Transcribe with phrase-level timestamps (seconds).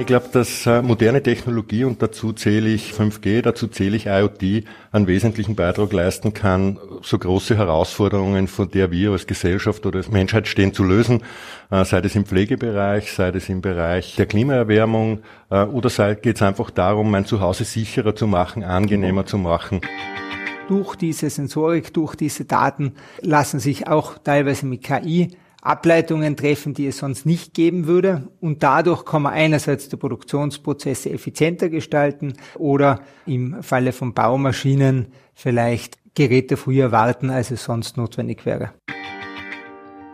[0.00, 4.64] Ich glaube, dass äh, moderne Technologie und dazu zähle ich 5G, dazu zähle ich IoT,
[4.92, 10.10] einen wesentlichen Beitrag leisten kann, so große Herausforderungen, von der wir als Gesellschaft oder als
[10.10, 11.22] Menschheit stehen, zu lösen,
[11.70, 16.36] äh, sei es im Pflegebereich, sei es im Bereich der Klimaerwärmung äh, oder sei, geht
[16.36, 19.82] es einfach darum, mein Zuhause sicherer zu machen, angenehmer zu machen.
[20.68, 26.86] Durch diese Sensorik, durch diese Daten lassen sich auch teilweise mit KI Ableitungen treffen, die
[26.86, 28.28] es sonst nicht geben würde.
[28.40, 35.98] Und dadurch kann man einerseits die Produktionsprozesse effizienter gestalten oder im Falle von Baumaschinen vielleicht
[36.14, 38.72] Geräte früher warten, als es sonst notwendig wäre.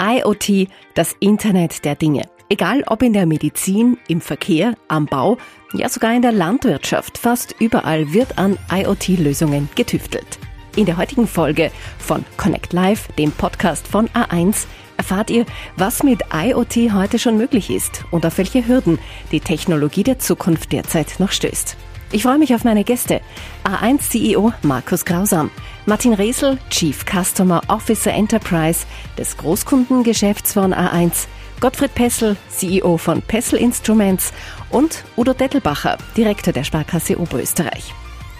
[0.00, 2.24] IoT, das Internet der Dinge.
[2.48, 5.36] Egal ob in der Medizin, im Verkehr, am Bau,
[5.72, 10.38] ja sogar in der Landwirtschaft, fast überall wird an IoT-Lösungen getüftelt.
[10.76, 14.66] In der heutigen Folge von Connect Live, dem Podcast von A1,
[14.96, 15.46] erfahrt ihr,
[15.76, 18.98] was mit IoT heute schon möglich ist und auf welche Hürden
[19.32, 21.76] die Technologie der Zukunft derzeit noch stößt.
[22.12, 23.20] Ich freue mich auf meine Gäste.
[23.64, 25.50] A1 CEO Markus Grausam,
[25.86, 28.86] Martin Resel, Chief Customer Officer Enterprise
[29.18, 31.26] des Großkundengeschäfts von A1,
[31.60, 34.32] Gottfried Pessel, CEO von Pessel Instruments
[34.70, 37.92] und Udo Dettelbacher, Direktor der Sparkasse Oberösterreich.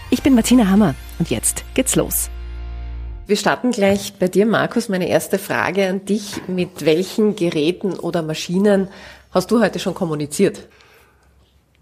[0.09, 2.29] Ich bin Martina Hammer und jetzt geht's los.
[3.27, 4.87] Wir starten gleich bei dir, Markus.
[4.87, 6.47] Meine erste Frage an dich.
[6.47, 8.87] Mit welchen Geräten oder Maschinen
[9.31, 10.69] hast du heute schon kommuniziert?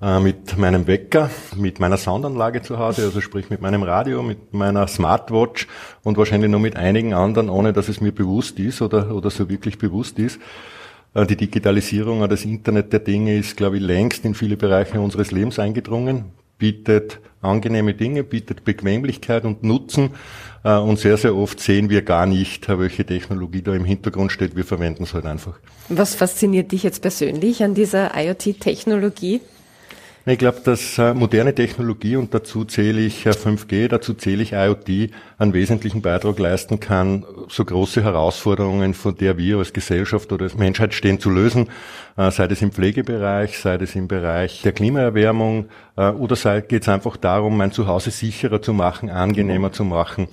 [0.01, 4.55] Äh, mit meinem Wecker, mit meiner Soundanlage zu Hause, also sprich mit meinem Radio, mit
[4.55, 5.67] meiner Smartwatch
[6.01, 9.47] und wahrscheinlich noch mit einigen anderen, ohne dass es mir bewusst ist oder, oder so
[9.47, 10.39] wirklich bewusst ist.
[11.13, 15.29] Äh, die Digitalisierung, das Internet der Dinge ist, glaube ich, längst in viele Bereiche unseres
[15.29, 16.25] Lebens eingedrungen,
[16.57, 20.11] bietet angenehme Dinge, bietet Bequemlichkeit und Nutzen.
[20.65, 24.55] Äh, und sehr, sehr oft sehen wir gar nicht, welche Technologie da im Hintergrund steht.
[24.55, 25.59] Wir verwenden es halt einfach.
[25.87, 29.41] Was fasziniert dich jetzt persönlich an dieser IoT-Technologie?
[30.27, 34.53] Ich glaube, dass äh, moderne Technologie und dazu zähle ich 5G, äh, dazu zähle ich
[34.53, 40.45] IoT, einen wesentlichen Beitrag leisten kann, so große Herausforderungen, von der wir als Gesellschaft oder
[40.45, 41.69] als Menschheit stehen, zu lösen,
[42.17, 46.89] äh, sei es im Pflegebereich, sei es im Bereich der Klimaerwärmung oder sei, geht es
[46.89, 50.27] einfach darum, mein Zuhause sicherer zu machen, angenehmer zu machen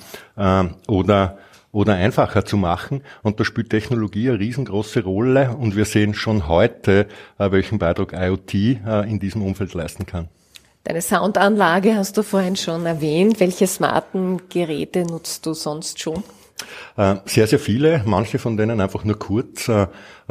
[0.89, 1.39] oder
[1.73, 3.03] oder einfacher zu machen.
[3.23, 5.57] Und da spielt Technologie eine riesengroße Rolle.
[5.57, 7.07] Und wir sehen schon heute,
[7.39, 10.29] äh, welchen Beitrag IoT äh, in diesem Umfeld leisten kann.
[10.85, 13.41] Deine Soundanlage hast du vorhin schon erwähnt.
[13.41, 16.23] Welche smarten Geräte nutzt du sonst schon?
[16.97, 19.71] Äh, sehr, sehr viele, manche von denen einfach nur kurz.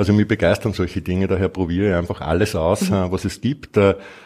[0.02, 3.12] Also mich begeistern solche Dinge, daher probiere ich einfach alles aus, mhm.
[3.12, 3.78] was es gibt.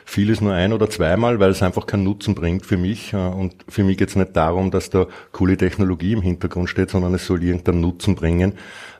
[0.05, 3.13] Vieles nur ein oder zweimal, weil es einfach keinen Nutzen bringt für mich.
[3.13, 7.13] Und für mich geht es nicht darum, dass da coole Technologie im Hintergrund steht, sondern
[7.13, 8.53] es soll irgendeinen Nutzen bringen.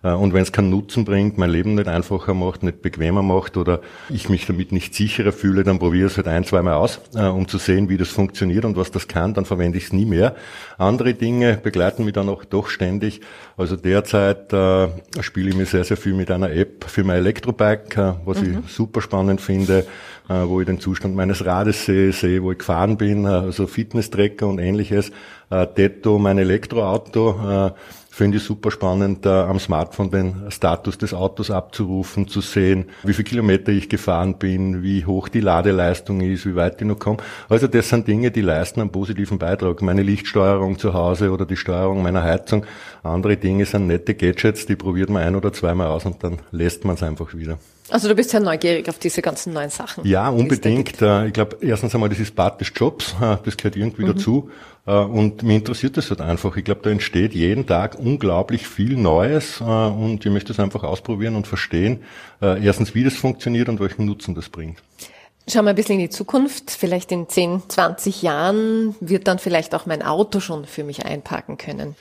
[0.06, 3.58] Äh, und wenn es keinen Nutzen bringt, mein Leben nicht einfacher macht, nicht bequemer macht
[3.58, 7.02] oder ich mich damit nicht sicherer fühle, dann probiere ich es halt ein, zweimal aus,
[7.16, 9.94] äh, um zu sehen, wie das funktioniert und was das kann, dann verwende ich es
[9.94, 10.36] nie mehr.
[10.78, 13.22] Andere Dinge begleiten mich dann auch doch ständig.
[13.58, 14.90] Also derzeit äh,
[15.22, 18.64] spiele ich mir sehr, sehr viel mit einer App für mein Elektrobike, was mhm.
[18.66, 19.86] ich super spannend finde,
[20.30, 23.68] äh, wo ich den Zustand meines Rades sehe, sehe, wo ich gefahren bin, äh, also
[23.68, 25.12] Fitness-Tracker und ähnliches.
[25.50, 27.72] Äh, Detto, mein Elektroauto,
[28.16, 33.12] Finde ich super spannend, da am Smartphone den Status des Autos abzurufen, zu sehen, wie
[33.12, 37.18] viele Kilometer ich gefahren bin, wie hoch die Ladeleistung ist, wie weit ich noch komme.
[37.50, 39.82] Also das sind Dinge, die leisten einen positiven Beitrag.
[39.82, 42.66] Meine Lichtsteuerung zu Hause oder die Steuerung meiner Heizung.
[43.04, 46.86] Andere Dinge sind nette Gadgets, die probiert man ein oder zweimal aus und dann lässt
[46.86, 47.58] man es einfach wieder.
[47.90, 50.06] Also du bist ja neugierig auf diese ganzen neuen Sachen.
[50.08, 51.02] Ja, unbedingt.
[51.02, 54.08] Äh, ich glaube, erstens einmal, das ist Part des Jobs, äh, das gehört irgendwie mhm.
[54.08, 54.50] dazu.
[54.88, 56.58] Äh, und mir interessiert das halt einfach.
[56.58, 61.36] Ich glaube, da entsteht jeden Tag unglaublich viel Neues und ich möchte es einfach ausprobieren
[61.36, 62.04] und verstehen,
[62.42, 64.82] erstens, wie das funktioniert und welchen Nutzen das bringt.
[65.48, 66.72] Schauen wir ein bisschen in die Zukunft.
[66.72, 71.58] Vielleicht in 10, 20 Jahren wird dann vielleicht auch mein Auto schon für mich einparken
[71.58, 71.96] können.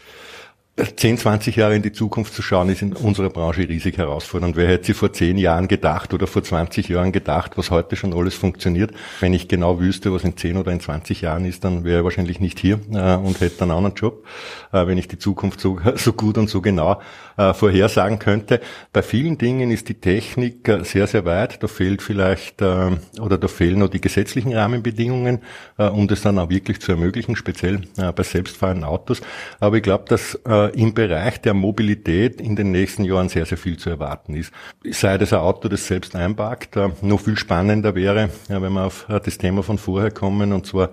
[0.77, 4.57] 10, 20 Jahre in die Zukunft zu schauen, ist in unserer Branche riesig herausfordernd.
[4.57, 8.13] Wer hätte sie vor 10 Jahren gedacht oder vor 20 Jahren gedacht, was heute schon
[8.13, 8.91] alles funktioniert?
[9.21, 12.05] Wenn ich genau wüsste, was in 10 oder in 20 Jahren ist, dann wäre ich
[12.05, 14.27] wahrscheinlich nicht hier äh, und hätte einen anderen Job,
[14.73, 17.01] äh, wenn ich die Zukunft so, so gut und so genau
[17.37, 18.61] äh, vorhersagen könnte.
[18.93, 21.63] Bei vielen Dingen ist die Technik äh, sehr, sehr weit.
[21.63, 22.91] Da fehlt vielleicht äh,
[23.21, 25.41] oder da fehlen noch die gesetzlichen Rahmenbedingungen,
[25.79, 29.21] äh, um das dann auch wirklich zu ermöglichen, speziell bei selbstfahrenden Autos.
[29.61, 30.39] Aber ich glaube, dass
[30.69, 34.53] im Bereich der Mobilität in den nächsten Jahren sehr, sehr viel zu erwarten ist.
[34.91, 39.39] Sei das ein Auto, das selbst einparkt, noch viel spannender wäre, wenn wir auf das
[39.39, 40.91] Thema von vorher kommen, und zwar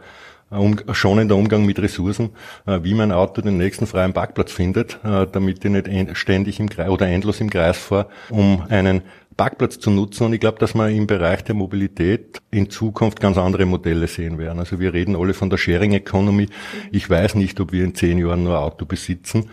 [0.52, 2.32] um, schonender Umgang mit Ressourcen,
[2.68, 6.70] äh, wie mein Auto den nächsten freien Parkplatz findet, äh, damit ich nicht ständig im
[6.70, 9.02] Kreis oder endlos im Kreis fahre, um einen
[9.42, 10.26] Parkplatz zu nutzen.
[10.26, 14.38] Und ich glaube, dass wir im Bereich der Mobilität in Zukunft ganz andere Modelle sehen
[14.38, 14.60] werden.
[14.60, 16.48] Also wir reden alle von der Sharing Economy.
[16.92, 19.50] Ich weiß nicht, ob wir in zehn Jahren nur Auto besitzen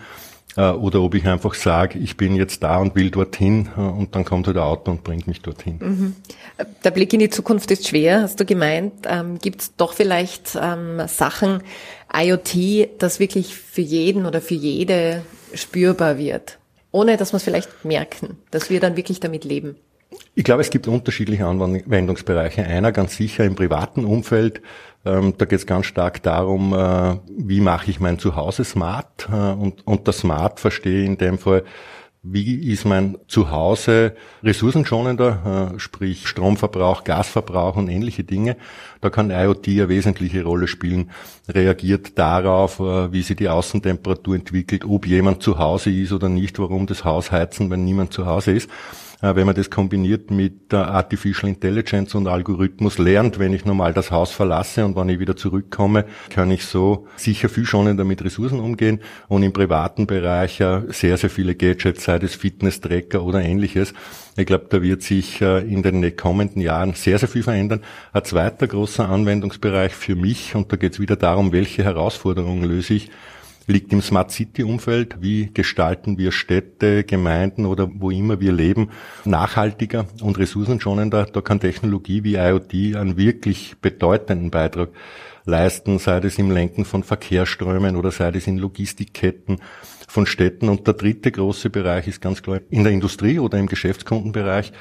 [0.57, 4.13] äh, oder ob ich einfach sage, ich bin jetzt da und will dorthin äh, und
[4.13, 5.79] dann kommt halt ein Auto und bringt mich dorthin.
[5.79, 6.15] Mhm.
[6.83, 8.93] Der Blick in die Zukunft ist schwer, hast du gemeint.
[9.07, 11.63] Ähm, Gibt es doch vielleicht ähm, Sachen,
[12.13, 15.23] IoT, das wirklich für jeden oder für jede
[15.55, 16.58] spürbar wird,
[16.91, 19.75] ohne dass wir es vielleicht merken, dass wir dann wirklich damit leben?
[20.35, 22.63] Ich glaube, es gibt unterschiedliche Anwendungsbereiche.
[22.63, 24.61] Einer ganz sicher im privaten Umfeld.
[25.05, 29.27] Ähm, da geht es ganz stark darum, äh, wie mache ich mein Zuhause smart.
[29.31, 31.63] Äh, und unter smart verstehe ich in dem Fall,
[32.21, 34.13] wie ist mein Zuhause
[34.43, 38.57] ressourcenschonender, äh, sprich Stromverbrauch, Gasverbrauch und ähnliche Dinge.
[38.99, 41.11] Da kann IoT eine wesentliche Rolle spielen,
[41.47, 46.59] reagiert darauf, äh, wie sich die Außentemperatur entwickelt, ob jemand zu Hause ist oder nicht,
[46.59, 48.69] warum das Haus heizen, wenn niemand zu Hause ist.
[49.21, 54.11] Äh, wenn man das kombiniert mit Artificial Intelligence und Algorithmus lernt, wenn ich normal das
[54.11, 58.59] Haus verlasse und wenn ich wieder zurückkomme, kann ich so sicher viel schonender mit Ressourcen
[58.59, 63.93] umgehen und im privaten Bereich sehr, sehr viele Gadgets, sei das Fitness-Tracker oder ähnliches.
[64.37, 67.81] Ich glaube, da wird sich äh, in den kommenden Jahren sehr, sehr viel verändern.
[68.13, 72.93] Ein zweiter großer Anwendungsbereich für mich, und da geht es wieder darum, welche Herausforderungen löse
[72.93, 73.11] ich,
[73.69, 75.21] liegt im Smart City Umfeld.
[75.21, 78.89] Wie gestalten wir Städte, Gemeinden oder wo immer wir leben
[79.25, 81.25] nachhaltiger und ressourcenschonender?
[81.25, 84.89] Da kann Technologie wie IoT einen wirklich bedeutenden Beitrag
[85.45, 89.59] leisten, sei es im Lenken von Verkehrsströmen oder sei es in Logistikketten
[90.07, 90.69] von Städten.
[90.69, 94.71] Und der dritte große Bereich ist ganz klar in der Industrie oder im Geschäftskundenbereich,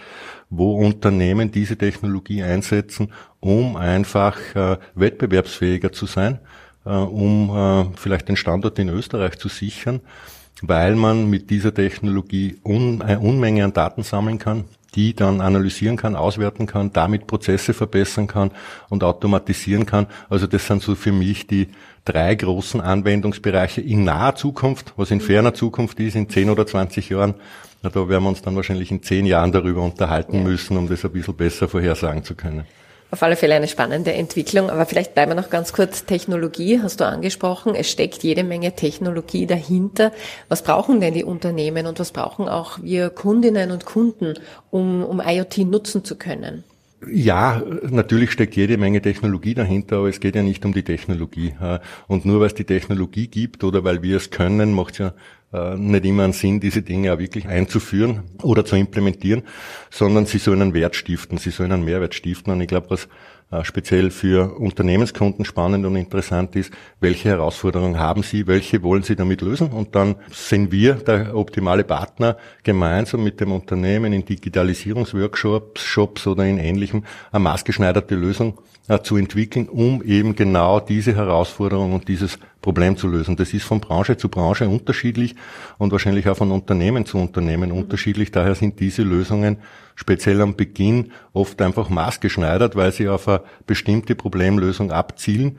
[0.50, 6.40] wo Unternehmen diese Technologie einsetzen, um einfach äh, wettbewerbsfähiger zu sein
[6.92, 10.00] um äh, vielleicht den Standort in Österreich zu sichern,
[10.62, 14.64] weil man mit dieser Technologie un eine Unmenge an Daten sammeln kann,
[14.94, 18.50] die dann analysieren kann, auswerten kann, damit Prozesse verbessern kann
[18.88, 20.06] und automatisieren kann.
[20.28, 21.68] Also das sind so für mich die
[22.04, 27.10] drei großen Anwendungsbereiche in naher Zukunft, was in ferner Zukunft ist, in 10 oder 20
[27.10, 27.34] Jahren.
[27.82, 31.12] Da werden wir uns dann wahrscheinlich in zehn Jahren darüber unterhalten müssen, um das ein
[31.12, 32.64] bisschen besser vorhersagen zu können.
[33.10, 36.04] Auf alle Fälle eine spannende Entwicklung, aber vielleicht bleiben wir noch ganz kurz.
[36.04, 37.74] Technologie hast du angesprochen.
[37.74, 40.12] Es steckt jede Menge Technologie dahinter.
[40.50, 44.34] Was brauchen denn die Unternehmen und was brauchen auch wir Kundinnen und Kunden,
[44.70, 46.64] um, um IoT nutzen zu können?
[47.10, 51.54] Ja, natürlich steckt jede Menge Technologie dahinter, aber es geht ja nicht um die Technologie.
[52.08, 55.14] Und nur weil es die Technologie gibt oder weil wir es können, macht es ja
[55.52, 59.42] äh, nicht immer einen Sinn, diese Dinge auch wirklich einzuführen oder zu implementieren,
[59.90, 62.52] sondern sie sollen einen Wert stiften, sie sollen einen Mehrwert stiften.
[62.52, 63.08] Und ich glaube, was
[63.50, 69.16] äh, speziell für Unternehmenskunden spannend und interessant ist, welche Herausforderungen haben sie, welche wollen sie
[69.16, 75.80] damit lösen und dann sind wir der optimale Partner gemeinsam mit dem Unternehmen in Digitalisierungsworkshops
[75.80, 81.94] Shops oder in ähnlichem eine maßgeschneiderte Lösung äh, zu entwickeln, um eben genau diese Herausforderung
[81.94, 83.36] und dieses Problem zu lösen.
[83.36, 85.36] Das ist von Branche zu Branche unterschiedlich
[85.78, 88.32] und wahrscheinlich auch von Unternehmen zu Unternehmen unterschiedlich.
[88.32, 89.58] Daher sind diese Lösungen
[89.94, 95.58] speziell am Beginn oft einfach maßgeschneidert, weil sie auf eine bestimmte Problemlösung abzielen.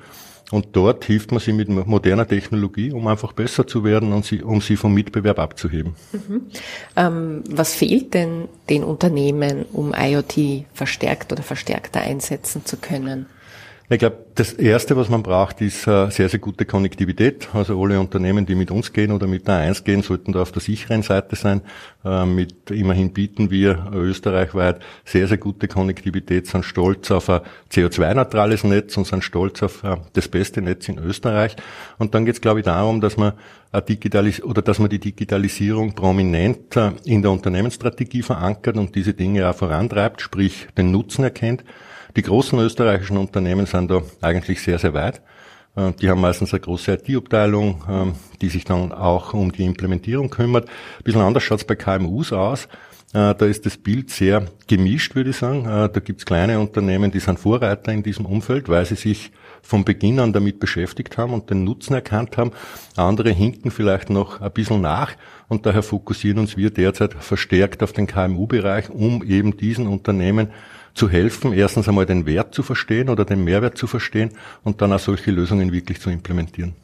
[0.51, 4.41] Und dort hilft man sie mit moderner Technologie, um einfach besser zu werden und sie,
[4.41, 5.93] um sie vom Mitbewerb abzuheben.
[6.11, 6.41] Mhm.
[6.95, 13.27] Ähm, was fehlt denn den Unternehmen, um IoT verstärkt oder verstärkter einsetzen zu können?
[13.91, 17.49] Ich glaube, das Erste, was man braucht, ist äh, sehr, sehr gute Konnektivität.
[17.53, 20.51] Also alle Unternehmen, die mit uns gehen oder mit der 1 gehen, sollten da auf
[20.51, 21.61] der sicheren Seite sein.
[22.05, 27.41] Äh, mit immerhin bieten wir österreichweit sehr, sehr gute Konnektivität, sind stolz auf ein
[27.71, 31.55] CO2-neutrales Netz und sind stolz auf äh, das beste Netz in Österreich.
[31.97, 33.33] Und dann geht es, glaube ich, darum, dass man
[33.71, 40.21] oder dass man die Digitalisierung prominent in der Unternehmensstrategie verankert und diese Dinge auch vorantreibt,
[40.21, 41.63] sprich den Nutzen erkennt
[42.15, 45.21] die großen österreichischen Unternehmen sind da eigentlich sehr, sehr weit.
[45.75, 50.29] Äh, die haben meistens eine große IT-Abteilung, ähm, die sich dann auch um die Implementierung
[50.29, 50.67] kümmert.
[50.67, 52.67] Ein bisschen anders schaut es bei KMUs aus.
[53.11, 55.65] Äh, da ist das Bild sehr gemischt, würde ich sagen.
[55.65, 59.31] Äh, da gibt es kleine Unternehmen, die sind Vorreiter in diesem Umfeld, weil sie sich
[59.61, 62.51] von Beginn an damit beschäftigt haben und den Nutzen erkannt haben.
[62.95, 65.13] Andere hinken vielleicht noch ein bisschen nach
[65.47, 70.49] und daher fokussieren uns wir derzeit verstärkt auf den KMU-Bereich, um eben diesen Unternehmen
[70.99, 74.31] zu helfen, erstens einmal den Wert zu verstehen oder den Mehrwert zu verstehen
[74.65, 76.75] und dann auch solche Lösungen wirklich zu implementieren.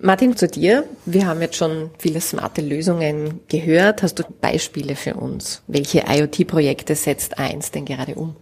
[0.00, 0.84] Martin, zu dir.
[1.04, 4.02] Wir haben jetzt schon viele smarte Lösungen gehört.
[4.02, 5.62] Hast du Beispiele für uns?
[5.66, 8.34] Welche IoT-Projekte setzt eins denn gerade um?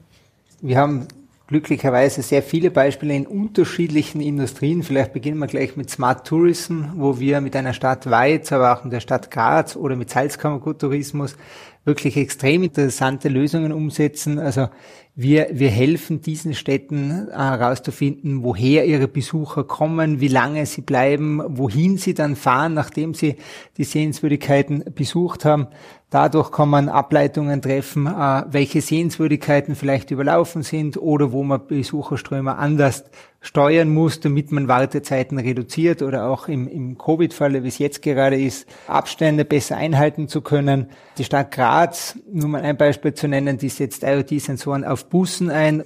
[0.60, 1.08] Wir haben
[1.48, 4.82] glücklicherweise sehr viele Beispiele in unterschiedlichen Industrien.
[4.82, 8.84] Vielleicht beginnen wir gleich mit Smart Tourism, wo wir mit einer Stadt Weiz, aber auch
[8.84, 11.36] in der Stadt Graz oder mit Salzkammergut Tourismus
[11.84, 14.38] wirklich extrem interessante Lösungen umsetzen.
[14.38, 14.68] Also
[15.14, 21.42] wir, wir helfen diesen Städten äh, herauszufinden, woher ihre Besucher kommen, wie lange sie bleiben,
[21.46, 23.36] wohin sie dann fahren, nachdem sie
[23.76, 25.68] die Sehenswürdigkeiten besucht haben.
[26.12, 32.56] Dadurch kann man Ableitungen treffen, äh, welche Sehenswürdigkeiten vielleicht überlaufen sind oder wo man Besucherströme
[32.56, 33.04] anders
[33.42, 38.40] steuern muss, damit man Wartezeiten reduziert oder auch im, im Covid-Falle, wie es jetzt gerade
[38.40, 40.90] ist, Abstände besser einhalten zu können.
[41.18, 45.84] Die Stadt Graz, nur mal ein Beispiel zu nennen, die setzt IoT-Sensoren auf Bussen ein.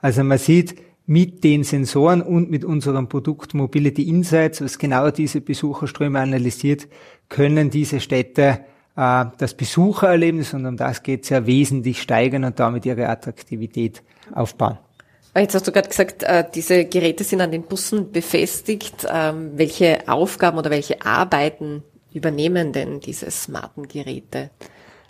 [0.00, 5.40] Also man sieht, mit den Sensoren und mit unserem Produkt Mobility Insights, was genau diese
[5.40, 6.88] Besucherströme analysiert,
[7.28, 8.60] können diese Städte
[8.96, 14.02] äh, das Besuchererlebnis, und um das geht es ja, wesentlich steigern und damit ihre Attraktivität
[14.34, 14.78] aufbauen.
[15.36, 19.06] Jetzt hast du gerade gesagt, äh, diese Geräte sind an den Bussen befestigt.
[19.08, 21.82] Ähm, welche Aufgaben oder welche Arbeiten
[22.12, 24.50] übernehmen denn diese smarten Geräte?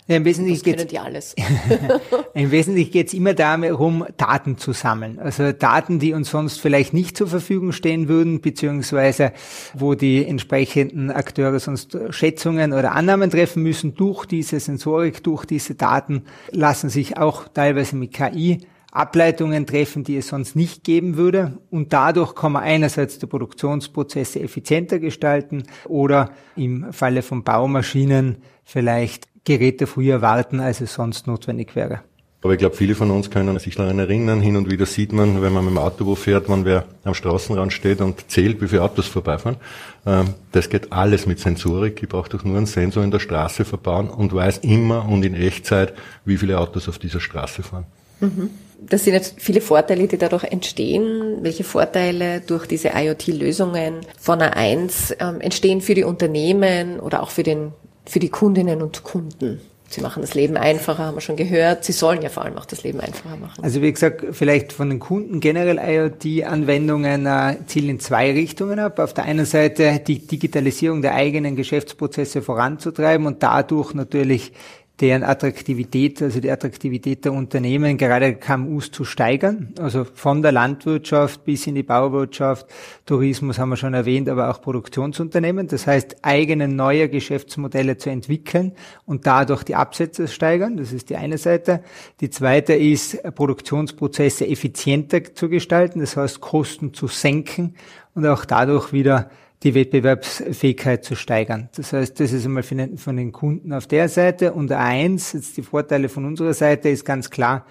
[0.07, 1.35] Ja, Im Wesentlichen geht die alles.
[2.33, 5.19] Im Wesentlichen geht es immer darum, Daten zu sammeln.
[5.19, 9.33] Also Daten, die uns sonst vielleicht nicht zur Verfügung stehen würden, beziehungsweise
[9.73, 13.95] wo die entsprechenden Akteure sonst Schätzungen oder Annahmen treffen müssen.
[13.95, 18.59] Durch diese Sensorik, durch diese Daten lassen sich auch teilweise mit KI
[18.93, 21.57] Ableitungen treffen, die es sonst nicht geben würde.
[21.69, 29.27] Und dadurch kann man einerseits die Produktionsprozesse effizienter gestalten oder im Falle von Baumaschinen vielleicht
[29.47, 32.01] Geräte früher warten, als es sonst notwendig wäre.
[32.43, 35.41] Aber ich glaube, viele von uns können sich daran erinnern, hin und wieder sieht man,
[35.41, 38.67] wenn man mit dem Auto wo fährt, man wer am Straßenrand steht und zählt, wie
[38.67, 39.57] viele Autos vorbeifahren.
[40.05, 42.03] Ähm, das geht alles mit Sensorik.
[42.03, 45.33] Ich brauche doch nur einen Sensor in der Straße verbauen und weiß immer und in
[45.33, 45.93] Echtzeit,
[46.25, 47.85] wie viele Autos auf dieser Straße fahren.
[48.19, 48.49] Mhm.
[48.79, 51.39] Das sind jetzt viele Vorteile, die dadurch entstehen.
[51.41, 57.41] Welche Vorteile durch diese IoT-Lösungen von A1 ähm, entstehen für die Unternehmen oder auch für,
[57.41, 57.71] den,
[58.07, 59.59] für die Kundinnen und Kunden?
[59.89, 61.85] Sie machen das Leben einfacher, haben wir schon gehört.
[61.85, 63.63] Sie sollen ja vor allem auch das Leben einfacher machen.
[63.63, 68.99] Also wie gesagt, vielleicht von den Kunden generell IoT-Anwendungen äh, zielen in zwei Richtungen ab.
[68.99, 74.51] Auf der einen Seite die Digitalisierung der eigenen Geschäftsprozesse voranzutreiben und dadurch natürlich
[74.99, 79.73] deren Attraktivität, also die Attraktivität der Unternehmen, gerade KMUs zu steigern.
[79.79, 82.65] Also von der Landwirtschaft bis in die Bauwirtschaft,
[83.05, 85.67] Tourismus haben wir schon erwähnt, aber auch Produktionsunternehmen.
[85.67, 88.73] Das heißt, eigene neue Geschäftsmodelle zu entwickeln
[89.05, 90.77] und dadurch die Absätze steigern.
[90.77, 91.83] Das ist die eine Seite.
[92.19, 95.99] Die zweite ist, Produktionsprozesse effizienter zu gestalten.
[95.99, 97.75] Das heißt, Kosten zu senken
[98.15, 99.29] und auch dadurch wieder
[99.63, 101.69] die Wettbewerbsfähigkeit zu steigern.
[101.75, 104.53] Das heißt, das ist einmal den, von den Kunden auf der Seite.
[104.53, 107.65] Und eins, jetzt die Vorteile von unserer Seite, ist ganz klar,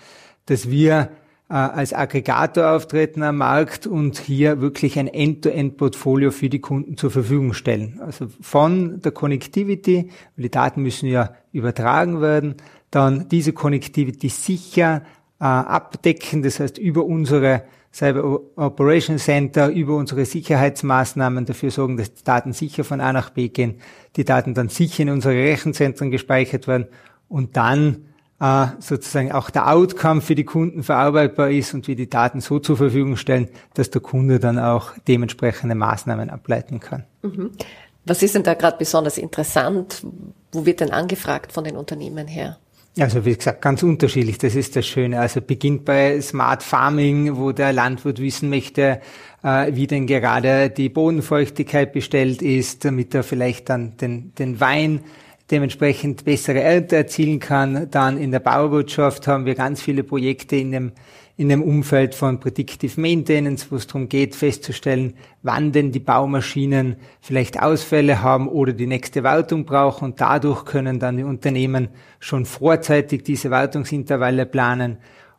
[0.47, 1.11] dass wir
[1.49, 7.13] äh, als Aggregator auftreten am Markt und hier wirklich ein End-to-End-Portfolio für die Kunden zur
[7.13, 8.01] Verfügung stellen.
[8.05, 12.57] Also von der Connectivity, weil die Daten müssen ja übertragen werden,
[12.91, 15.03] dann diese Connectivity sicher
[15.39, 17.63] äh, abdecken, das heißt über unsere
[17.93, 23.31] Cyber Operation Center über unsere Sicherheitsmaßnahmen dafür sorgen, dass die Daten sicher von A nach
[23.31, 23.81] B gehen,
[24.17, 26.89] die Daten dann sicher in unsere Rechenzentren gespeichert werden
[27.29, 28.07] und dann
[28.41, 32.59] äh, sozusagen auch der Outcome für die Kunden verarbeitbar ist und wir die Daten so
[32.59, 37.05] zur Verfügung stellen, dass der Kunde dann auch dementsprechende Maßnahmen ableiten kann.
[37.23, 37.53] Mhm.
[38.05, 40.07] Was ist denn da gerade besonders interessant?
[40.53, 42.59] Wo wird denn angefragt von den Unternehmen her?
[42.99, 45.21] Also wie gesagt, ganz unterschiedlich, das ist das Schöne.
[45.21, 49.03] Also beginnt bei Smart Farming, wo der Landwirt wissen möchte,
[49.43, 55.01] äh, wie denn gerade die Bodenfeuchtigkeit bestellt ist, damit er vielleicht dann den, den Wein
[55.51, 57.91] dementsprechend bessere Ernte erzielen kann.
[57.91, 60.93] Dann in der Bauwirtschaft haben wir ganz viele Projekte in dem
[61.39, 66.97] in dem Umfeld von Predictive Maintenance, wo es darum geht, festzustellen, wann denn die Baumaschinen
[67.21, 70.07] vielleicht Ausfälle haben oder die nächste Wartung brauchen.
[70.07, 71.89] Und dadurch können dann die Unternehmen
[72.21, 74.97] schon vorzeitig diese Wartungsintervalle planen.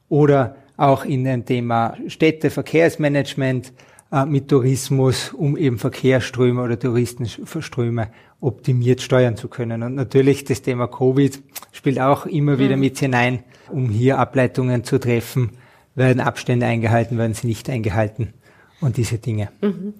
[0.07, 3.73] Oder auch in dem Thema Städteverkehrsmanagement
[4.11, 9.81] äh, mit Tourismus, um eben Verkehrsströme oder Touristenströme optimiert steuern zu können.
[9.81, 12.81] Und natürlich das Thema Covid spielt auch immer wieder mhm.
[12.81, 15.51] mit hinein, um hier Ableitungen zu treffen,
[15.97, 18.33] werden Abstände eingehalten, werden sie nicht eingehalten
[18.79, 19.49] und diese Dinge.
[19.61, 19.95] Mhm.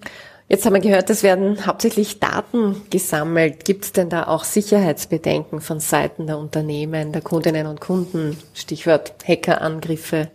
[0.48, 3.66] Jetzt haben wir gehört, es werden hauptsächlich Daten gesammelt.
[3.66, 8.38] Gibt es denn da auch Sicherheitsbedenken von Seiten der Unternehmen, der Kundinnen und Kunden?
[8.54, 10.30] Stichwort Hackerangriffe.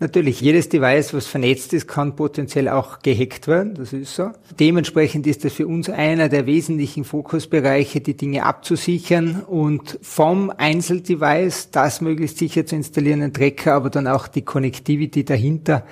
[0.00, 3.74] Natürlich, jedes Device, was vernetzt ist, kann potenziell auch gehackt werden.
[3.74, 4.32] Das ist so.
[4.58, 11.70] Dementsprechend ist das für uns einer der wesentlichen Fokusbereiche, die Dinge abzusichern und vom Einzeldevice
[11.70, 15.84] das möglichst sicher zu installieren, einen Tracker, aber dann auch die Connectivity dahinter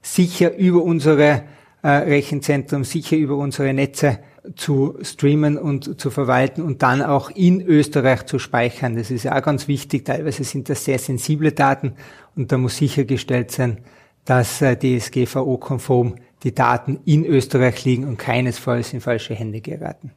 [0.00, 1.44] sicher über unsere
[1.82, 4.20] äh, Rechenzentrum, sicher über unsere Netze
[4.56, 8.96] zu streamen und zu verwalten und dann auch in Österreich zu speichern.
[8.96, 10.04] Das ist ja auch ganz wichtig.
[10.04, 11.92] Teilweise sind das sehr sensible Daten
[12.36, 13.78] und da muss sichergestellt sein,
[14.24, 20.12] dass äh, DSGVO-konform die Daten in Österreich liegen und keinesfalls in falsche Hände geraten.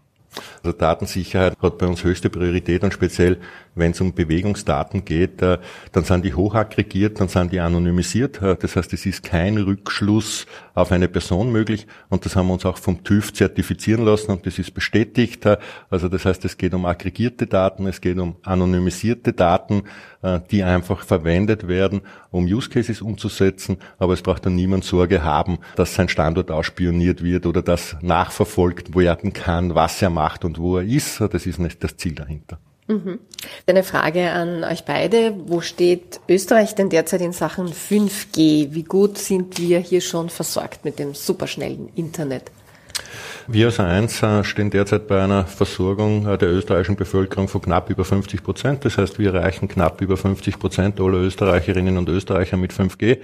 [0.63, 3.39] Also Datensicherheit hat bei uns höchste Priorität und speziell
[3.75, 5.57] wenn es um Bewegungsdaten geht, äh,
[5.91, 8.41] dann sind die hochaggregiert, dann sind die anonymisiert.
[8.41, 12.53] Äh, das heißt, es ist kein Rückschluss auf eine Person möglich und das haben wir
[12.53, 15.45] uns auch vom TÜV zertifizieren lassen und das ist bestätigt.
[15.45, 15.57] Äh,
[15.89, 19.83] also das heißt, es geht um aggregierte Daten, es geht um anonymisierte Daten,
[20.51, 21.99] die einfach verwendet werden,
[22.31, 27.23] um Use Cases umzusetzen, aber es braucht dann niemand Sorge haben, dass sein Standort ausspioniert
[27.23, 31.19] wird oder dass nachverfolgt werden kann, was er macht und wo er ist.
[31.19, 32.57] Das ist nicht das Ziel dahinter.
[32.87, 33.19] Mhm.
[33.65, 35.33] Eine Frage an euch beide.
[35.45, 38.73] Wo steht Österreich denn derzeit in Sachen 5G?
[38.73, 42.51] Wie gut sind wir hier schon versorgt mit dem superschnellen Internet?
[43.47, 47.89] Wir als A1 äh, stehen derzeit bei einer Versorgung äh, der österreichischen Bevölkerung von knapp
[47.89, 48.85] über 50 Prozent.
[48.85, 53.17] Das heißt, wir erreichen knapp über 50 Prozent aller Österreicherinnen und Österreicher mit 5G.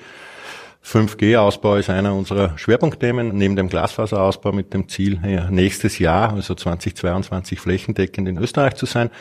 [0.84, 5.20] 5G-Ausbau ist einer unserer Schwerpunktthemen, neben dem Glasfaserausbau mit dem Ziel,
[5.52, 9.12] nächstes Jahr, also 2022, flächendeckend in Österreich zu sein.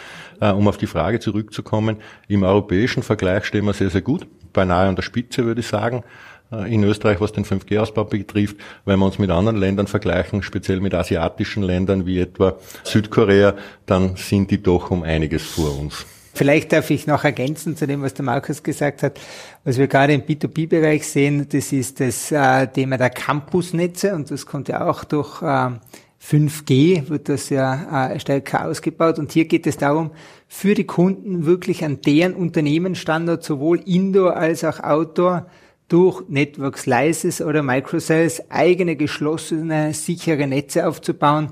[0.41, 1.99] Äh, um auf die Frage zurückzukommen,
[2.29, 6.05] im europäischen Vergleich stehen wir sehr, sehr gut, beinahe an der Spitze, würde ich sagen
[6.53, 10.81] äh, in Österreich, was den 5G-Ausbau betrifft, wenn wir uns mit anderen Ländern vergleichen, speziell
[10.81, 16.07] mit asiatischen Ländern wie etwa Südkorea, dann sind die doch um einiges vor uns.
[16.39, 19.19] Vielleicht darf ich noch ergänzen zu dem, was der Markus gesagt hat.
[19.65, 24.47] Was wir gerade im B2B-Bereich sehen, das ist das äh, Thema der Campusnetze und das
[24.47, 25.71] kommt ja auch durch äh,
[26.25, 29.19] 5G, wird das ja äh, stärker ausgebaut.
[29.19, 30.13] Und hier geht es darum,
[30.47, 35.49] für die Kunden wirklich an deren Unternehmensstandort sowohl Indoor als auch Outdoor
[35.89, 41.49] durch Network Slices oder Microcells eigene geschlossene, sichere Netze aufzubauen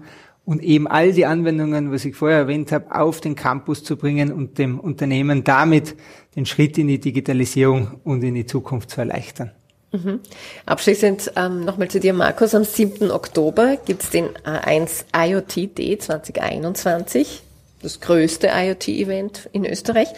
[0.47, 4.33] und eben all die Anwendungen, was ich vorher erwähnt habe, auf den Campus zu bringen
[4.33, 5.97] und dem Unternehmen damit
[6.37, 9.51] den Schritt in die Digitalisierung und in die Zukunft zu erleichtern.
[9.93, 10.21] Mhm.
[10.65, 12.55] Abschließend ähm, nochmal zu dir, Markus.
[12.55, 13.11] Am 7.
[13.11, 17.43] Oktober gibt's den A1 IoT Day 2021,
[17.83, 20.09] das größte IoT-Event in Österreich.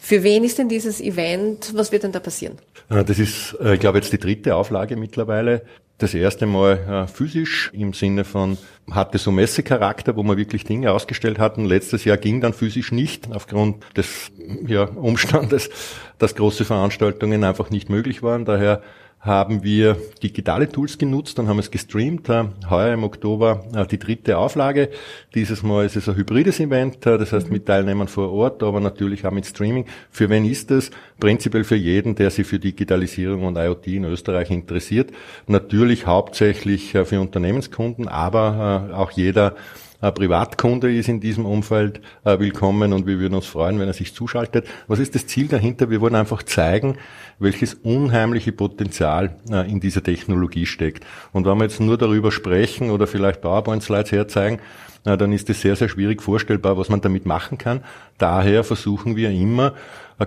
[0.00, 1.72] Für wen ist denn dieses Event?
[1.74, 2.58] Was wird denn da passieren?
[2.90, 5.62] Äh, das ist, äh, ich glaube, jetzt die dritte Auflage mittlerweile
[6.02, 8.58] das erste Mal äh, physisch im Sinne von,
[8.90, 11.64] hatte so Messecharakter, wo wir wirklich Dinge ausgestellt hatten.
[11.64, 14.32] Letztes Jahr ging dann physisch nicht, aufgrund des
[14.66, 15.70] ja, Umstandes,
[16.18, 18.44] dass große Veranstaltungen einfach nicht möglich waren.
[18.44, 18.82] Daher
[19.20, 22.28] haben wir digitale Tools genutzt und haben es gestreamt.
[22.30, 24.88] Äh, heuer im Oktober äh, die dritte Auflage.
[25.34, 28.80] Dieses Mal ist es ein hybrides Event, äh, das heißt mit Teilnehmern vor Ort, aber
[28.80, 29.84] natürlich auch mit Streaming.
[30.10, 30.90] Für wen ist es?
[31.18, 35.10] Prinzipiell für jeden, der sich für Digitalisierung und IoT in Österreich interessiert.
[35.46, 39.54] Natürlich hauptsächlich für Unternehmenskunden, aber auch jeder
[40.00, 44.14] ein Privatkunde ist in diesem Umfeld willkommen und wir würden uns freuen, wenn er sich
[44.14, 44.66] zuschaltet.
[44.86, 45.90] Was ist das Ziel dahinter?
[45.90, 46.96] Wir wollen einfach zeigen,
[47.38, 51.04] welches unheimliche Potenzial äh, in dieser Technologie steckt.
[51.32, 54.60] Und wenn wir jetzt nur darüber sprechen oder vielleicht PowerPoint-Slides herzeigen,
[55.04, 57.82] äh, dann ist es sehr, sehr schwierig vorstellbar, was man damit machen kann.
[58.18, 59.72] Daher versuchen wir immer, äh,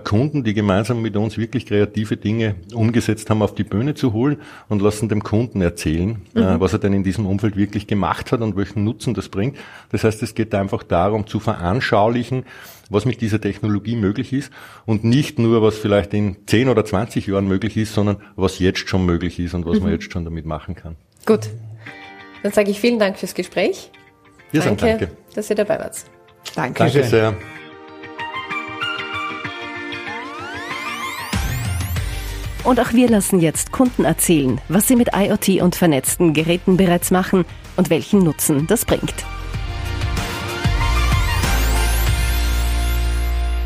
[0.00, 4.38] Kunden, die gemeinsam mit uns wirklich kreative Dinge umgesetzt haben, auf die Bühne zu holen
[4.68, 6.60] und lassen dem Kunden erzählen, mhm.
[6.60, 9.56] was er denn in diesem Umfeld wirklich gemacht hat und welchen Nutzen das bringt.
[9.90, 12.44] Das heißt, es geht einfach darum zu veranschaulichen,
[12.90, 14.52] was mit dieser Technologie möglich ist
[14.86, 18.88] und nicht nur, was vielleicht in 10 oder 20 Jahren möglich ist, sondern was jetzt
[18.88, 19.84] schon möglich ist und was mhm.
[19.84, 20.96] man jetzt schon damit machen kann.
[21.24, 21.48] Gut.
[22.42, 23.90] Dann sage ich vielen Dank fürs Gespräch.
[24.50, 25.96] Wir danke, sagen danke, dass ihr dabei wart.
[26.54, 27.34] Danke, danke sehr.
[32.64, 37.10] Und auch wir lassen jetzt Kunden erzählen, was sie mit IoT und vernetzten Geräten bereits
[37.10, 37.44] machen
[37.76, 39.14] und welchen Nutzen das bringt.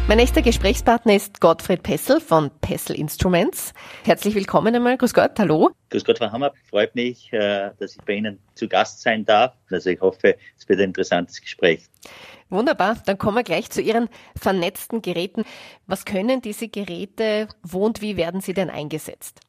[0.08, 3.74] Mein nächster Gesprächspartner ist Gottfried Pessel von Pessel Instruments.
[4.04, 4.96] Herzlich willkommen einmal.
[4.96, 5.68] Grüß Gott, hallo.
[5.90, 6.54] Grüß Gott, Frau Hammer.
[6.70, 9.54] Freut mich, äh, dass ich bei Ihnen zu Gast sein darf.
[9.70, 11.84] Also ich hoffe, es wird ein interessantes Gespräch.
[12.48, 15.44] Wunderbar, dann kommen wir gleich zu Ihren vernetzten Geräten.
[15.86, 19.40] Was können diese Geräte, wo und wie werden sie denn eingesetzt?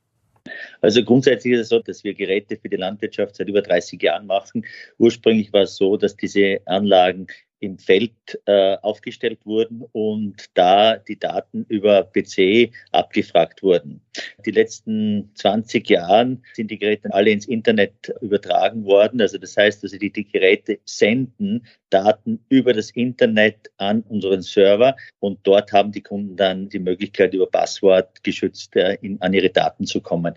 [0.82, 4.26] Also grundsätzlich ist es so, dass wir Geräte für die Landwirtschaft seit über 30 Jahren
[4.26, 4.66] machen.
[4.98, 7.28] Ursprünglich war es so, dass diese Anlagen
[7.60, 8.12] im Feld
[8.46, 14.02] äh, aufgestellt wurden und da die Daten über PC abgefragt wurden.
[14.46, 19.22] Die letzten 20 Jahren sind die Geräte alle ins Internet übertragen worden.
[19.22, 24.96] Also das heißt, also die, die Geräte senden Daten über das Internet an unseren Server
[25.20, 29.50] und dort haben die Kunden dann die Möglichkeit, über Passwort geschützt äh, in, an ihre
[29.50, 30.34] Daten zu kommen.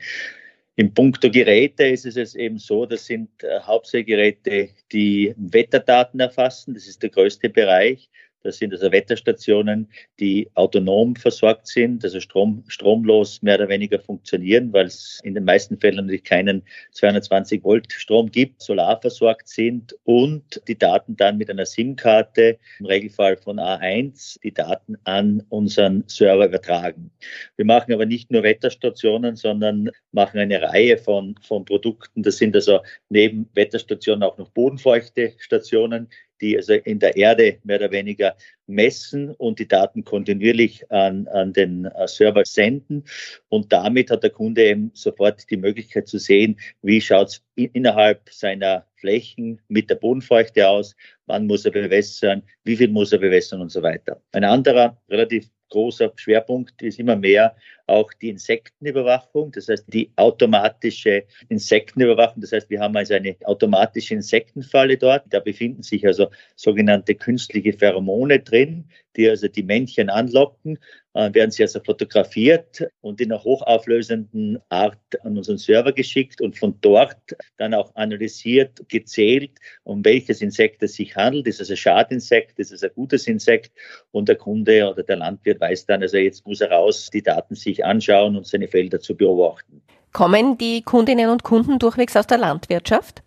[0.77, 6.73] Im Punkto Geräte ist es eben so, das sind äh, hauptsächlich Geräte, die Wetterdaten erfassen.
[6.73, 8.09] Das ist der größte Bereich.
[8.43, 14.73] Das sind also Wetterstationen, die autonom versorgt sind, also Strom, stromlos mehr oder weniger funktionieren,
[14.73, 19.97] weil es in den meisten Fällen natürlich keinen 220 Volt Strom gibt, solar versorgt sind
[20.05, 26.05] und die Daten dann mit einer SIM-Karte, im Regelfall von A1, die Daten an unseren
[26.07, 27.11] Server übertragen.
[27.57, 32.23] Wir machen aber nicht nur Wetterstationen, sondern machen eine Reihe von, von Produkten.
[32.23, 36.09] Das sind also neben Wetterstationen auch noch bodenfeuchte Stationen,
[36.43, 41.53] die also in der Erde mehr oder weniger messen und die Daten kontinuierlich an, an
[41.53, 43.05] den äh, Server senden.
[43.49, 48.29] Und damit hat der Kunde eben sofort die Möglichkeit zu sehen, wie schaut es innerhalb
[48.31, 53.61] seiner Flächen mit der Bodenfeuchte aus, wann muss er bewässern, wie viel muss er bewässern
[53.61, 54.21] und so weiter.
[54.33, 57.57] Ein anderer relativ großer Schwerpunkt ist immer mehr
[57.87, 62.41] auch die Insektenüberwachung, das heißt die automatische Insektenüberwachung.
[62.41, 65.25] Das heißt, wir haben also eine automatische Insektenfalle dort.
[65.31, 68.85] Da befinden sich also sogenannte künstliche Pheromone drin,
[69.17, 70.79] die also die Männchen anlocken,
[71.15, 76.59] äh, werden sie also fotografiert und in einer hochauflösenden Art an unseren Server geschickt und
[76.59, 77.19] von dort
[77.59, 81.47] dann auch analysiert, gezählt, um welches Insekt es sich handelt.
[81.47, 83.73] Ist es ein Schadinsekt, ist es ein gutes Insekt
[84.11, 87.55] und der Kunde oder der Landwirt weiß dann, also jetzt muss er raus, die Daten
[87.55, 89.81] sich anschauen und seine Felder zu beobachten.
[90.13, 93.23] Kommen die Kundinnen und Kunden durchwegs aus der Landwirtschaft?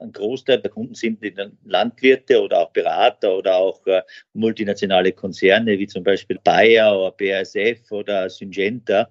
[0.00, 1.18] ein Großteil der Kunden sind
[1.64, 4.02] Landwirte oder auch Berater oder auch äh,
[4.32, 9.08] multinationale Konzerne wie zum Beispiel Bayer oder BASF oder Syngenta.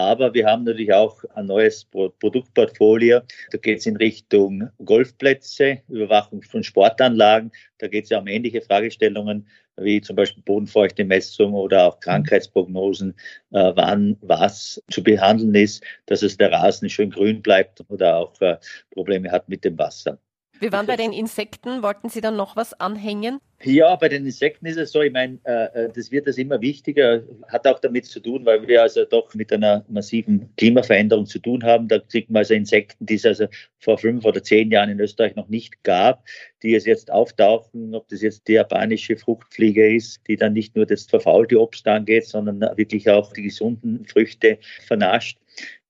[0.00, 3.20] Aber wir haben natürlich auch ein neues Produktportfolio.
[3.50, 7.52] Da geht es in Richtung Golfplätze, Überwachung von Sportanlagen.
[7.76, 13.14] Da geht es ja um ähnliche Fragestellungen wie zum Beispiel Bodenfeuchtemessung oder auch Krankheitsprognosen,
[13.52, 18.40] äh, wann was zu behandeln ist, dass es der Rasen schön grün bleibt oder auch
[18.40, 18.56] äh,
[18.90, 20.18] Probleme hat mit dem Wasser.
[20.60, 21.82] Wir waren bei den Insekten.
[21.82, 23.40] Wollten Sie dann noch was anhängen?
[23.62, 26.60] Ja, bei den Insekten ist es so, ich meine, äh, äh, das wird das immer
[26.60, 31.38] wichtiger, hat auch damit zu tun, weil wir also doch mit einer massiven Klimaveränderung zu
[31.38, 31.88] tun haben.
[31.88, 33.46] Da kriegt man also Insekten, die es also
[33.78, 36.24] vor fünf oder zehn Jahren in Österreich noch nicht gab,
[36.62, 40.84] die es jetzt auftauchen, ob das jetzt die japanische Fruchtfliege ist, die dann nicht nur
[40.84, 45.38] das verfaulte Obst angeht, sondern wirklich auch die gesunden Früchte vernascht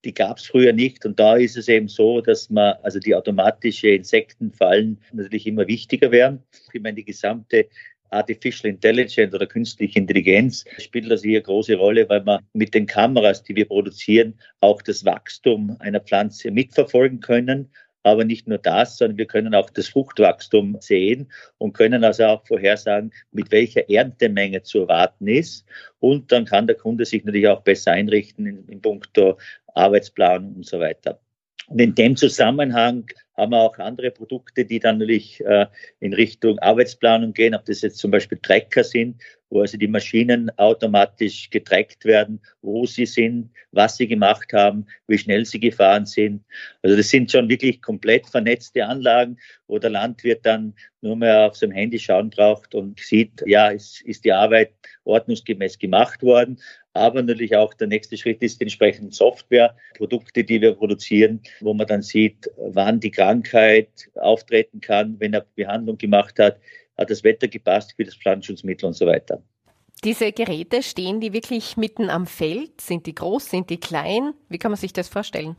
[0.04, 1.04] die gab es früher nicht.
[1.04, 6.10] Und da ist es eben so, dass man, also die automatische Insektenfallen natürlich immer wichtiger
[6.10, 6.42] werden.
[6.72, 7.66] Ich meine, die gesamte
[8.10, 12.86] Artificial Intelligence oder künstliche Intelligenz spielt also hier eine große Rolle, weil man mit den
[12.86, 17.70] Kameras, die wir produzieren, auch das Wachstum einer Pflanze mitverfolgen können.
[18.02, 22.46] Aber nicht nur das, sondern wir können auch das Fruchtwachstum sehen und können also auch
[22.46, 25.66] vorhersagen, mit welcher Erntemenge zu erwarten ist.
[25.98, 29.36] Und dann kann der Kunde sich natürlich auch besser einrichten in, in puncto
[29.74, 31.20] Arbeitsplan und so weiter.
[31.70, 33.06] Und in dem Zusammenhang
[33.36, 35.66] haben wir auch andere Produkte, die dann natürlich äh,
[36.00, 40.50] in Richtung Arbeitsplanung gehen, ob das jetzt zum Beispiel Trecker sind, wo also die Maschinen
[40.58, 46.44] automatisch getrackt werden, wo sie sind, was sie gemacht haben, wie schnell sie gefahren sind.
[46.82, 51.56] Also das sind schon wirklich komplett vernetzte Anlagen, wo der Landwirt dann nur mehr auf
[51.56, 54.72] seinem Handy schauen braucht und sieht, ja, ist, ist die Arbeit
[55.04, 56.60] ordnungsgemäß gemacht worden.
[56.92, 61.86] Aber natürlich auch der nächste Schritt ist die entsprechenden Softwareprodukte, die wir produzieren, wo man
[61.86, 66.58] dann sieht, wann die Krankheit auftreten kann, wenn er Behandlung gemacht hat,
[66.98, 69.42] hat das Wetter gepasst für das Pflanzenschutzmittel und so weiter.
[70.02, 72.80] Diese Geräte, stehen die wirklich mitten am Feld?
[72.80, 74.32] Sind die groß, sind die klein?
[74.48, 75.56] Wie kann man sich das vorstellen?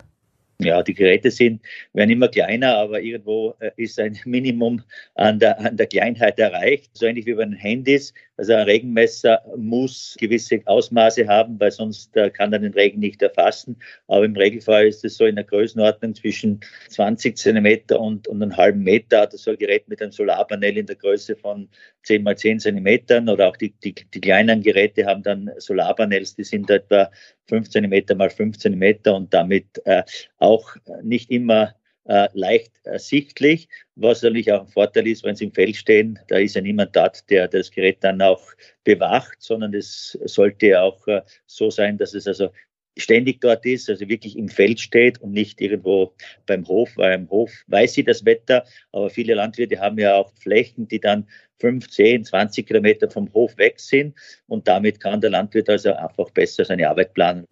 [0.64, 1.62] Ja, die Geräte sind,
[1.94, 4.84] werden immer kleiner, aber irgendwo äh, ist ein Minimum
[5.16, 6.92] an der, an der Kleinheit erreicht.
[6.94, 8.14] So ähnlich wie bei den Handys.
[8.38, 13.22] Also ein Regenmesser muss gewisse Ausmaße haben, weil sonst äh, kann er den Regen nicht
[13.22, 13.78] erfassen.
[14.08, 18.56] Aber im Regelfall ist es so in der Größenordnung zwischen 20 Zentimeter und, und einem
[18.56, 19.22] halben Meter.
[19.22, 21.70] Hat so ein Gerät mit einem Solarpanel in der Größe von
[22.04, 26.44] 10 mal 10 Zentimetern oder auch die, die, die kleinen Geräte haben dann Solarpanels, die
[26.44, 27.12] sind etwa
[27.52, 30.04] 5 Zentimeter mal 5 Zentimeter und damit äh,
[30.38, 35.54] auch nicht immer äh, leicht ersichtlich, was natürlich auch ein Vorteil ist, wenn sie im
[35.54, 38.42] Feld stehen, da ist ja niemand dort, der das Gerät dann auch
[38.86, 42.50] bewacht, sondern es sollte auch äh, so sein, dass es also
[42.98, 46.14] ständig dort ist, also wirklich im Feld steht und nicht irgendwo
[46.46, 50.32] beim Hof, weil im Hof weiß sie das Wetter, aber viele Landwirte haben ja auch
[50.42, 51.28] Flächen, die dann
[51.60, 54.16] 5, 10, 20 Kilometer vom Hof weg sind
[54.48, 57.46] und damit kann der Landwirt also einfach besser seine Arbeit planen.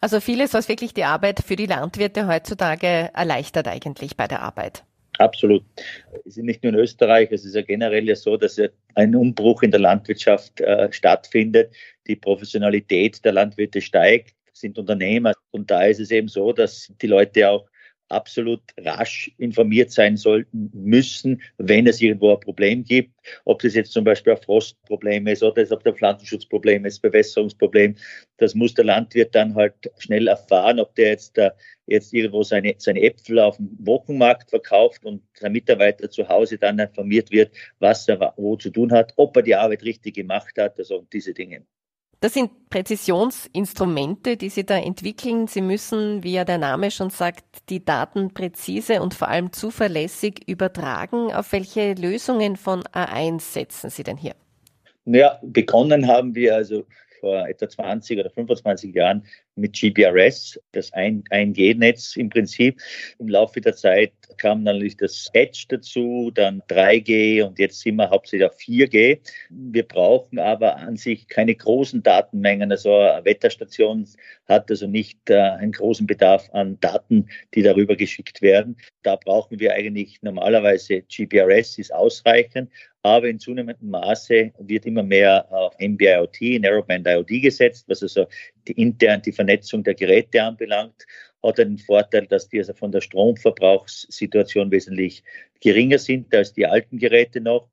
[0.00, 4.84] Also vieles, was wirklich die Arbeit für die Landwirte heutzutage erleichtert eigentlich bei der Arbeit.
[5.18, 5.64] Absolut.
[6.24, 8.60] Es ist nicht nur in Österreich, es ist ja generell ja so, dass
[8.94, 11.74] ein Umbruch in der Landwirtschaft äh, stattfindet.
[12.06, 14.37] Die Professionalität der Landwirte steigt.
[14.60, 15.32] Sind Unternehmer.
[15.50, 17.68] Und da ist es eben so, dass die Leute auch
[18.08, 23.12] absolut rasch informiert sein sollten müssen, wenn es irgendwo ein Problem gibt.
[23.44, 27.96] Ob das jetzt zum Beispiel ein Frostproblem ist oder ob der Pflanzenschutzproblem ist, Bewässerungsproblem.
[28.38, 31.52] Das muss der Landwirt dann halt schnell erfahren, ob der jetzt, da,
[31.86, 36.78] jetzt irgendwo seine, seine Äpfel auf dem Wochenmarkt verkauft und sein Mitarbeiter zu Hause dann
[36.78, 40.78] informiert wird, was er wo zu tun hat, ob er die Arbeit richtig gemacht hat,
[40.78, 41.66] also diese Dinge.
[42.20, 45.46] Das sind Präzisionsinstrumente, die Sie da entwickeln.
[45.46, 50.48] Sie müssen, wie ja der Name schon sagt, die Daten präzise und vor allem zuverlässig
[50.48, 51.32] übertragen.
[51.32, 54.34] Auf welche Lösungen von A1 setzen Sie denn hier?
[55.04, 56.84] Ja, begonnen haben wir also
[57.20, 59.24] vor etwa 20 oder 25 Jahren
[59.56, 62.80] mit GPRS, das 1G-Netz im Prinzip.
[63.18, 68.10] Im Laufe der Zeit kam natürlich das Edge dazu, dann 3G und jetzt sind wir
[68.10, 69.20] hauptsächlich auf 4G.
[69.50, 72.70] Wir brauchen aber an sich keine großen Datenmengen.
[72.70, 74.08] Also eine Wetterstation
[74.46, 78.76] hat also nicht äh, einen großen Bedarf an Daten, die darüber geschickt werden.
[79.02, 82.70] Da brauchen wir eigentlich normalerweise GPRS ist ausreichend,
[83.08, 88.26] aber in zunehmendem Maße wird immer mehr auf NB-IoT, Narrowband IoT gesetzt, was also
[88.66, 91.06] die intern die Vernetzung der Geräte anbelangt,
[91.42, 95.22] hat den Vorteil, dass die also von der Stromverbrauchssituation wesentlich
[95.60, 97.68] geringer sind als die alten Geräte noch.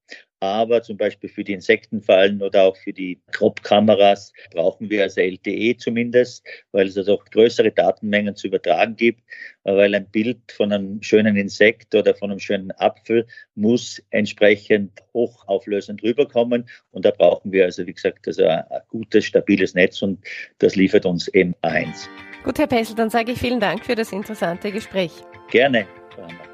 [0.46, 5.76] Aber zum Beispiel für die Insektenfallen oder auch für die Crop-Kameras brauchen wir also LTE
[5.78, 9.22] zumindest, weil es also auch größere Datenmengen zu übertragen gibt,
[9.64, 16.04] weil ein Bild von einem schönen Insekt oder von einem schönen Apfel muss entsprechend hochauflösend
[16.04, 16.70] rüberkommen.
[16.92, 20.24] Und da brauchen wir also, wie gesagt, also ein gutes, stabiles Netz und
[20.60, 22.08] das liefert uns eben eins.
[22.44, 25.12] Gut, Herr Pessel, dann sage ich vielen Dank für das interessante Gespräch.
[25.50, 25.88] Gerne.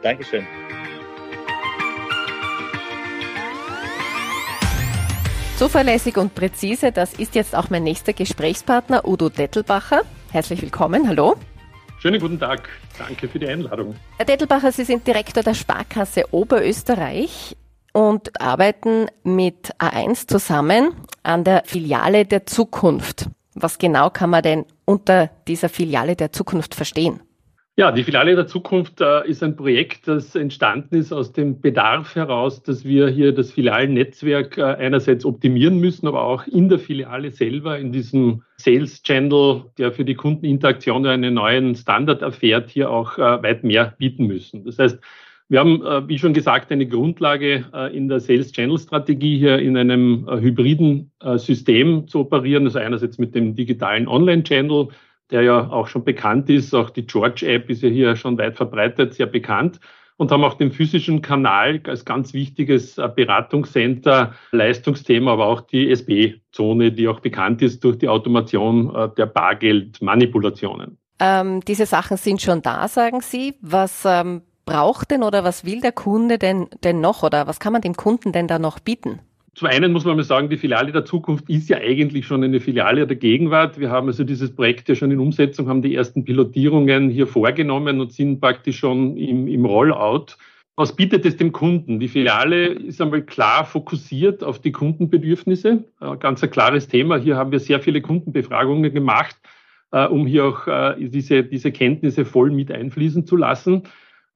[0.02, 0.48] Dankeschön.
[5.62, 10.02] Zuverlässig und präzise, das ist jetzt auch mein nächster Gesprächspartner, Udo Dettelbacher.
[10.32, 11.36] Herzlich willkommen, hallo.
[12.00, 13.94] Schönen guten Tag, danke für die Einladung.
[14.18, 17.56] Herr Dettelbacher, Sie sind Direktor der Sparkasse Oberösterreich
[17.94, 23.30] und arbeiten mit A1 zusammen an der Filiale der Zukunft.
[23.54, 27.22] Was genau kann man denn unter dieser Filiale der Zukunft verstehen?
[27.78, 32.16] Ja, die Filiale der Zukunft äh, ist ein Projekt, das entstanden ist aus dem Bedarf
[32.16, 37.32] heraus, dass wir hier das Filialnetzwerk äh, einerseits optimieren müssen, aber auch in der Filiale
[37.32, 43.18] selber, in diesem Sales Channel, der für die Kundeninteraktion einen neuen Standard erfährt, hier auch
[43.18, 44.66] äh, weit mehr bieten müssen.
[44.66, 45.00] Das heißt,
[45.52, 49.60] wir haben, äh, wie schon gesagt, eine Grundlage äh, in der Sales Channel Strategie hier
[49.60, 52.64] in einem äh, hybriden System zu operieren.
[52.66, 54.88] Also einerseits mit dem digitalen Online Channel,
[55.32, 56.74] der ja auch schon bekannt ist.
[56.74, 59.80] Auch die George App ist ja hier schon weit verbreitet, sehr bekannt.
[60.18, 65.90] Und haben auch den physischen Kanal als ganz wichtiges äh, Beratungscenter, Leistungsthema, aber auch die
[65.90, 71.00] SB-Zone, die auch bekannt ist durch die Automation äh, der Bargeldmanipulationen.
[71.20, 73.56] Ähm, diese Sachen sind schon da, sagen Sie.
[73.62, 77.74] Was ähm, braucht denn oder was will der Kunde denn, denn noch oder was kann
[77.74, 79.20] man dem Kunden denn da noch bieten?
[79.54, 82.62] Zum einen muss man mal sagen, die Filiale der Zukunft ist ja eigentlich schon eine
[82.62, 83.80] Filiale der Gegenwart.
[83.80, 88.00] Wir haben also dieses Projekt ja schon in Umsetzung, haben die ersten Pilotierungen hier vorgenommen
[88.00, 90.38] und sind praktisch schon im, im Rollout.
[90.78, 92.00] Was bietet es dem Kunden?
[92.00, 95.84] Die Filiale ist einmal klar fokussiert auf die Kundenbedürfnisse.
[96.20, 97.18] Ganz ein klares Thema.
[97.18, 99.36] Hier haben wir sehr viele Kundenbefragungen gemacht,
[99.92, 103.84] äh, um hier auch äh, diese, diese Kenntnisse voll mit einfließen zu lassen.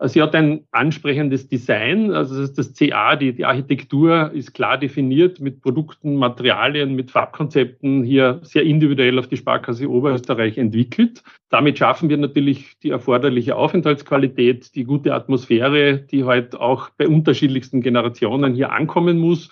[0.03, 5.39] Sie hat ein ansprechendes Design, also das, das CA, die, die Architektur ist klar definiert
[5.39, 11.23] mit Produkten, Materialien, mit Farbkonzepten hier sehr individuell auf die Sparkasse Oberösterreich entwickelt.
[11.49, 17.07] Damit schaffen wir natürlich die erforderliche Aufenthaltsqualität, die gute Atmosphäre, die heute halt auch bei
[17.07, 19.49] unterschiedlichsten Generationen hier ankommen muss,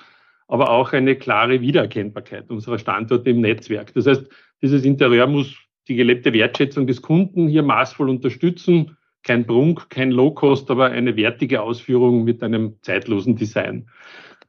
[0.49, 3.93] aber auch eine klare Wiedererkennbarkeit unserer Standorte im Netzwerk.
[3.93, 4.29] Das heißt,
[4.61, 5.55] dieses Interieur muss
[5.87, 11.61] die gelebte Wertschätzung des Kunden hier maßvoll unterstützen kein Prunk, kein Low-Cost, aber eine wertige
[11.61, 13.87] Ausführung mit einem zeitlosen Design.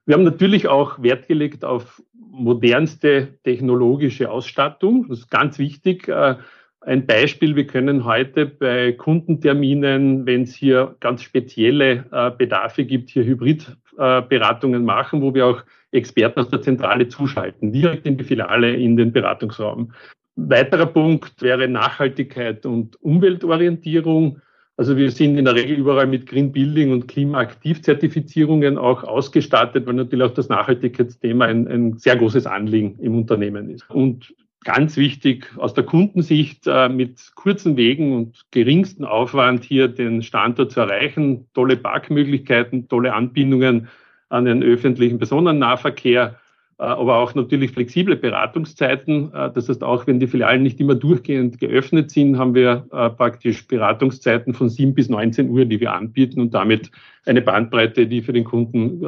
[0.07, 5.07] Wir haben natürlich auch Wert gelegt auf modernste technologische Ausstattung.
[5.09, 6.09] Das ist ganz wichtig.
[6.09, 6.37] Äh,
[6.81, 13.09] ein Beispiel, wir können heute bei Kundenterminen, wenn es hier ganz spezielle äh, Bedarfe gibt,
[13.11, 18.75] hier Hybridberatungen machen, wo wir auch Experten aus der Zentrale zuschalten, direkt in die Filiale,
[18.75, 19.93] in den Beratungsraum.
[20.37, 24.41] Weiterer Punkt wäre Nachhaltigkeit und Umweltorientierung.
[24.77, 29.95] Also wir sind in der Regel überall mit Green Building und Klimaaktivzertifizierungen auch ausgestattet, weil
[29.95, 33.89] natürlich auch das Nachhaltigkeitsthema ein, ein sehr großes Anliegen im Unternehmen ist.
[33.89, 34.35] Und
[34.65, 40.73] ganz wichtig aus der Kundensicht äh, mit kurzen Wegen und geringsten Aufwand hier den Standort
[40.73, 43.89] zu erreichen, tolle Parkmöglichkeiten, tolle Anbindungen
[44.29, 46.41] an den öffentlichen Personennahverkehr
[46.83, 49.33] aber auch natürlich flexible Beratungszeiten.
[49.33, 53.11] Äh, das heißt, auch wenn die Filialen nicht immer durchgehend geöffnet sind, haben wir äh,
[53.11, 56.91] praktisch Beratungszeiten von 7 bis 19 Uhr, die wir anbieten und damit
[57.27, 59.01] eine Bandbreite, die für den Kunden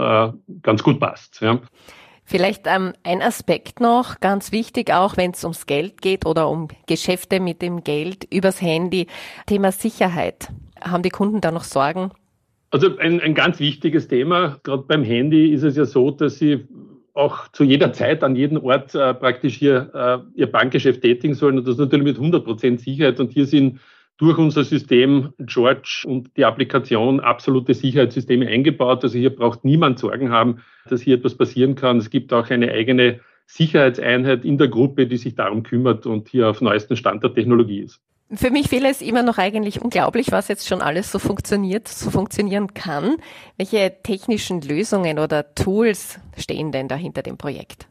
[0.62, 1.44] ganz gut passt.
[2.28, 6.66] Vielleicht ähm, ein Aspekt noch, ganz wichtig, auch wenn es ums Geld geht oder um
[6.88, 9.06] Geschäfte mit dem Geld übers Handy,
[9.46, 10.48] Thema Sicherheit.
[10.80, 12.10] Haben die Kunden da noch Sorgen?
[12.70, 16.66] Also ein, ein ganz wichtiges Thema, gerade beim Handy ist es ja so, dass sie
[17.16, 19.90] auch zu jeder Zeit an jedem Ort äh, praktisch hier
[20.34, 23.18] äh, ihr Bankgeschäft tätigen sollen und das natürlich mit 100 Prozent Sicherheit.
[23.20, 23.80] Und hier sind
[24.18, 29.02] durch unser System George und die Applikation absolute Sicherheitssysteme eingebaut.
[29.02, 31.98] Also hier braucht niemand Sorgen haben, dass hier etwas passieren kann.
[31.98, 36.48] Es gibt auch eine eigene Sicherheitseinheit in der Gruppe, die sich darum kümmert und hier
[36.48, 38.00] auf neuesten Stand der Technologie ist.
[38.32, 42.10] Für mich fehlt es immer noch eigentlich unglaublich, was jetzt schon alles so funktioniert, so
[42.10, 43.18] funktionieren kann.
[43.56, 47.86] Welche technischen Lösungen oder Tools stehen denn da hinter dem Projekt?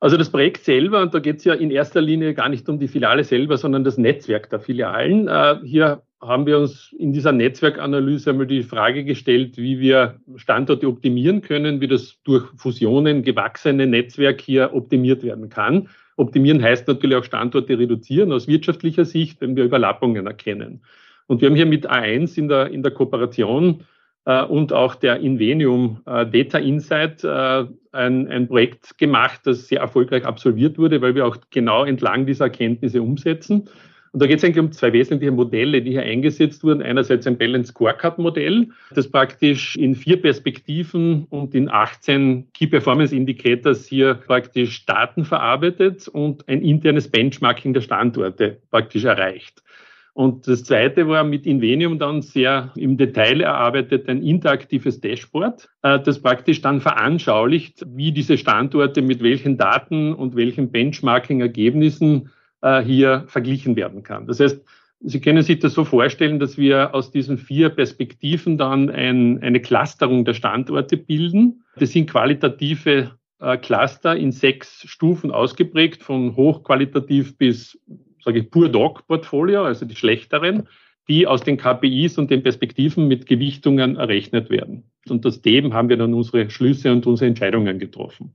[0.00, 2.78] Also das Projekt selber, und da geht es ja in erster Linie gar nicht um
[2.78, 5.28] die Filiale selber, sondern das Netzwerk der Filialen.
[5.28, 10.88] Äh, hier haben wir uns in dieser Netzwerkanalyse einmal die Frage gestellt, wie wir Standorte
[10.88, 15.88] optimieren können, wie das durch Fusionen gewachsene Netzwerk hier optimiert werden kann.
[16.16, 20.82] Optimieren heißt natürlich auch Standorte reduzieren aus wirtschaftlicher Sicht, wenn wir Überlappungen erkennen.
[21.26, 23.84] Und wir haben hier mit A1 in der, in der Kooperation
[24.24, 29.80] äh, und auch der Invenium äh, Data Insight äh, ein, ein Projekt gemacht, das sehr
[29.80, 33.68] erfolgreich absolviert wurde, weil wir auch genau entlang dieser Erkenntnisse umsetzen.
[34.14, 36.82] Und da geht es eigentlich um zwei wesentliche Modelle, die hier eingesetzt wurden.
[36.82, 43.12] Einerseits ein Balance Scorecard Modell, das praktisch in vier Perspektiven und in 18 Key Performance
[43.12, 49.64] Indicators hier praktisch Daten verarbeitet und ein internes Benchmarking der Standorte praktisch erreicht.
[50.12, 55.98] Und das zweite war mit Invenium dann sehr im Detail erarbeitet ein interaktives Dashboard, äh,
[55.98, 62.30] das praktisch dann veranschaulicht, wie diese Standorte mit welchen Daten und welchen Benchmarking-Ergebnissen
[62.64, 64.26] äh, hier verglichen werden kann.
[64.26, 64.64] Das heißt,
[65.06, 69.60] Sie können sich das so vorstellen, dass wir aus diesen vier Perspektiven dann ein, eine
[69.60, 71.62] Clusterung der Standorte bilden.
[71.76, 77.78] Das sind qualitative äh, Cluster in sechs Stufen ausgeprägt, von hochqualitativ bis,
[78.24, 80.68] sage ich, pur Dog-Portfolio, also die schlechteren,
[81.06, 84.84] die aus den KPIs und den Perspektiven mit Gewichtungen errechnet werden.
[85.10, 88.34] Und aus dem haben wir dann unsere Schlüsse und unsere Entscheidungen getroffen.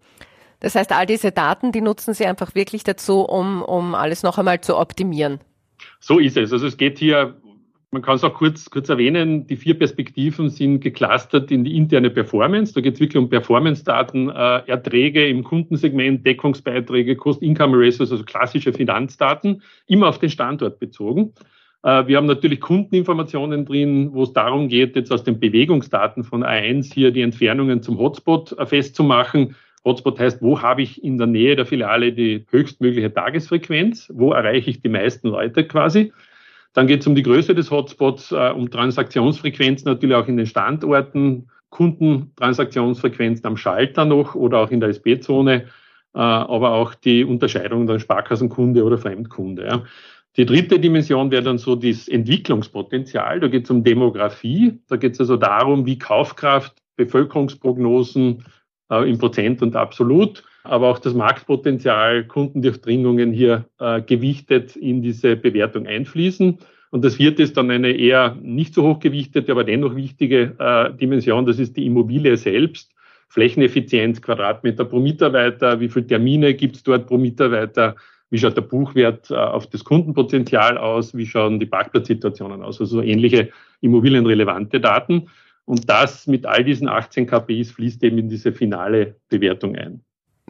[0.60, 4.38] Das heißt, all diese Daten, die nutzen Sie einfach wirklich dazu, um, um alles noch
[4.38, 5.40] einmal zu optimieren.
[6.00, 6.52] So ist es.
[6.52, 7.36] Also es geht hier,
[7.92, 12.10] man kann es auch kurz, kurz erwähnen, die vier Perspektiven sind geclustert in die interne
[12.10, 12.74] Performance.
[12.74, 19.62] Da geht es wirklich um Performance-Daten, äh, Erträge im Kundensegment, Deckungsbeiträge, Cost-Income-Ratios, also klassische Finanzdaten,
[19.88, 21.34] immer auf den Standort bezogen.
[21.84, 26.44] Äh, wir haben natürlich Kundeninformationen drin, wo es darum geht, jetzt aus den Bewegungsdaten von
[26.44, 31.28] A1 hier die Entfernungen zum Hotspot äh, festzumachen Hotspot heißt, wo habe ich in der
[31.28, 34.12] Nähe der Filiale die höchstmögliche Tagesfrequenz?
[34.14, 36.12] Wo erreiche ich die meisten Leute quasi?
[36.74, 40.46] Dann geht es um die Größe des Hotspots, äh, um Transaktionsfrequenz natürlich auch in den
[40.46, 45.64] Standorten, Kundentransaktionsfrequenzen am Schalter noch oder auch in der SB-Zone,
[46.14, 49.66] äh, aber auch die Unterscheidung der Sparkassenkunde oder Fremdkunde.
[49.66, 49.84] Ja.
[50.38, 53.40] Die dritte Dimension wäre dann so das Entwicklungspotenzial.
[53.40, 54.80] Da geht es um Demografie.
[54.88, 58.44] Da geht es also darum, wie Kaufkraft, Bevölkerungsprognosen,
[58.90, 65.36] äh, in Prozent und absolut, aber auch das Marktpotenzial, Kundendurchdringungen hier äh, gewichtet in diese
[65.36, 66.60] Bewertung einfließen.
[66.92, 71.46] Und das vierte ist dann eine eher nicht so hochgewichtete, aber dennoch wichtige äh, Dimension,
[71.46, 72.92] das ist die Immobilie selbst.
[73.28, 77.96] Flächeneffizienz, Quadratmeter pro Mitarbeiter, wie viele Termine gibt es dort pro Mitarbeiter,
[78.32, 82.98] wie schaut der Buchwert äh, auf das Kundenpotenzial aus, wie schauen die Parkplatzsituationen aus, also
[82.98, 83.50] so ähnliche
[83.82, 85.30] immobilienrelevante Daten.
[85.70, 90.02] Und das mit all diesen 18 KPIs fließt eben in diese finale Bewertung ein.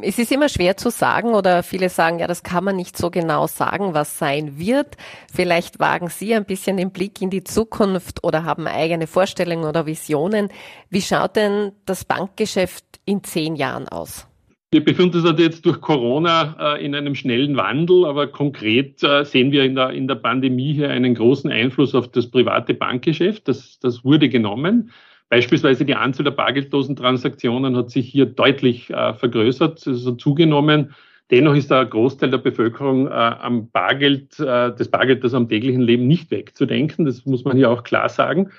[0.02, 3.10] Es ist immer schwer zu sagen oder viele sagen, ja, das kann man nicht so
[3.10, 4.96] genau sagen, was sein wird.
[5.30, 9.86] Vielleicht wagen Sie ein bisschen den Blick in die Zukunft oder haben eigene Vorstellungen oder
[9.86, 10.48] Visionen.
[10.90, 14.26] Wie schaut denn das Bankgeschäft in zehn Jahren aus?
[14.72, 19.52] Wir befinden uns jetzt durch Corona äh, in einem schnellen Wandel, aber konkret äh, sehen
[19.52, 23.50] wir in der, in der Pandemie hier einen großen Einfluss auf das private Bankgeschäft.
[23.50, 24.92] Das, das wurde genommen.
[25.30, 30.96] Beispielsweise die Anzahl der Bargeldlosentransaktionen hat sich hier deutlich äh, vergrößert, also zugenommen.
[31.32, 35.82] Dennoch ist der Großteil der Bevölkerung äh, am Bargeld, äh, das Bargeld, das am täglichen
[35.82, 37.06] Leben nicht wegzudenken.
[37.06, 38.50] Das muss man hier auch klar sagen.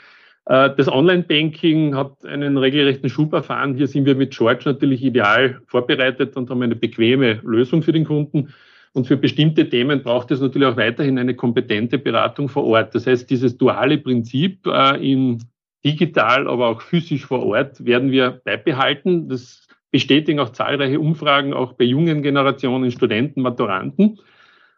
[0.47, 3.75] Äh, das Online-Banking hat einen regelrechten Schub erfahren.
[3.75, 8.05] Hier sind wir mit George natürlich ideal vorbereitet und haben eine bequeme Lösung für den
[8.05, 8.53] Kunden.
[8.93, 12.95] Und für bestimmte Themen braucht es natürlich auch weiterhin eine kompetente Beratung vor Ort.
[12.95, 15.39] Das heißt, dieses duale Prinzip äh, in
[15.85, 19.29] digital, aber auch physisch vor Ort werden wir beibehalten.
[19.29, 24.19] Das bestätigen auch zahlreiche Umfragen, auch bei jungen Generationen, Studenten, Maturanten.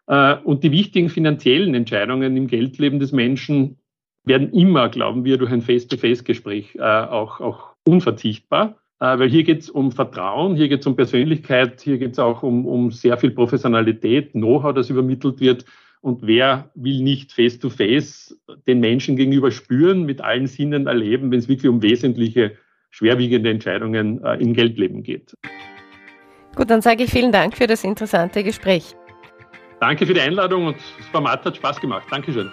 [0.06, 3.78] Äh, und die wichtigen finanziellen Entscheidungen im Geldleben des Menschen
[4.24, 8.76] werden immer, glauben wir, durch ein Face-to-Face-Gespräch äh, auch, auch unverzichtbar.
[9.00, 12.18] Äh, weil hier geht es um Vertrauen, hier geht es um Persönlichkeit, hier geht es
[12.18, 15.64] auch um, um sehr viel Professionalität, Know-how, das übermittelt wird.
[16.02, 21.38] Und wer will nicht face-to-face -face den Menschen gegenüber spüren, mit allen Sinnen erleben, wenn
[21.38, 22.56] es wirklich um wesentliche,
[22.90, 25.36] schwerwiegende Entscheidungen äh, im Geldleben geht.
[26.56, 28.94] Gut, dann sage ich vielen Dank für das interessante Gespräch.
[29.80, 32.06] Danke für die Einladung und das Format hat Spaß gemacht.
[32.10, 32.50] Dankeschön.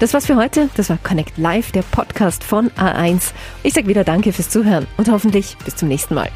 [0.00, 0.68] Das war's für heute.
[0.76, 3.32] Das war Connect Live, der Podcast von A1.
[3.62, 6.30] Ich sage wieder Danke fürs Zuhören und hoffentlich bis zum nächsten Mal.